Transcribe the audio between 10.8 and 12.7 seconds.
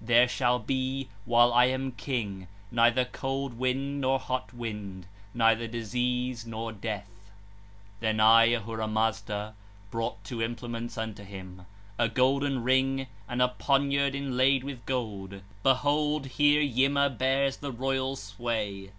unto him: a golden